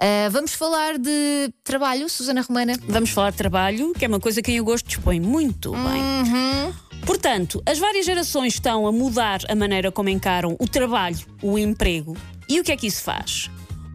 [0.00, 2.72] Ah, vamos falar de trabalho, Susana Romana?
[2.88, 5.82] Vamos falar de trabalho, que é uma coisa que em agosto dispõe muito bem.
[5.82, 6.72] Uhum.
[7.04, 12.16] Portanto, as várias gerações estão a mudar a maneira como encaram o trabalho, o emprego.
[12.48, 13.50] E o que é que isso faz?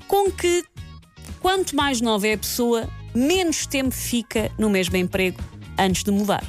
[0.07, 0.63] Com que,
[1.39, 5.41] quanto mais nova é a pessoa, menos tempo fica no mesmo emprego
[5.77, 6.45] antes de mudar.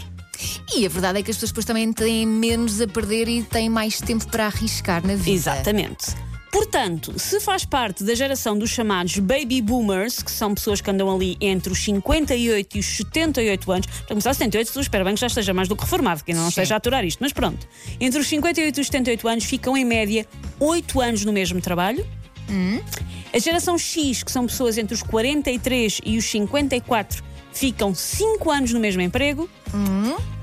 [0.74, 3.70] E a verdade é que as pessoas depois também têm menos a perder e têm
[3.70, 5.30] mais tempo para arriscar na vida.
[5.30, 6.25] Exatamente.
[6.56, 11.14] Portanto, se faz parte da geração dos chamados baby boomers, que são pessoas que andam
[11.14, 15.20] ali entre os 58 e os 78 anos, para começar 78, tu espera bem que
[15.20, 16.62] já esteja mais do que reformado, que ainda não Sim.
[16.62, 17.68] esteja a aturar isto, mas pronto.
[18.00, 20.26] Entre os 58 e os 78 anos ficam em média
[20.58, 22.06] 8 anos no mesmo trabalho.
[23.34, 28.72] A geração X, que são pessoas entre os 43 e os 54, ficam 5 anos
[28.72, 29.46] no mesmo emprego.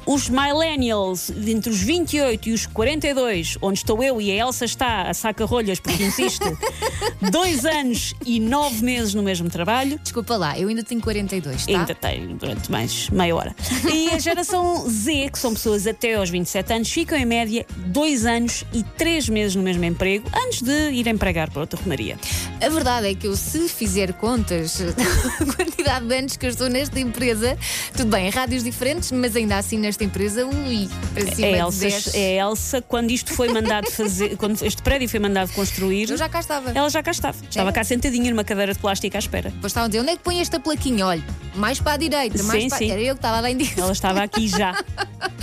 [0.06, 5.04] Os millennials, entre os 28 e os 42, onde estou eu e a Elsa está
[5.04, 6.44] a saca rolhas porque insiste,
[7.32, 10.00] 2 anos e 9 meses no mesmo trabalho.
[10.02, 11.72] Desculpa lá, eu ainda tenho 42, tá?
[11.72, 13.56] Ainda tem durante mais meia hora.
[13.92, 18.26] E a geração Z, que são pessoas até aos 27 anos, ficam em média 2
[18.26, 22.18] anos e 3 meses no mesmo emprego antes de ir empregar para outra romaria.
[22.62, 24.80] A verdade é que eu, se fizer contas
[25.40, 27.58] da quantidade de anos que eu estou nesta empresa,
[27.96, 31.60] tudo bem, rádios diferentes, mas ainda assim nesta empresa, ui, para cima É a de
[31.60, 32.16] Elsa, 10.
[32.16, 36.18] é a Elsa, quando isto foi mandado fazer, quando este prédio foi mandado construir, Eu
[36.18, 36.72] já cá estava.
[36.74, 37.38] ela já cá estava.
[37.50, 37.74] Estava É?
[37.74, 39.50] cá sentadinha numa cadeira de plástico à espera.
[39.50, 41.06] Depois estavam a dizer, onde é que põe esta plaquinha?
[41.08, 41.24] Olha,
[41.56, 42.78] mais para a direita, mais Sim, para...
[42.78, 42.92] sim.
[42.92, 43.84] Era eu que estava a dar indicação.
[43.86, 44.74] Ela estava aqui já.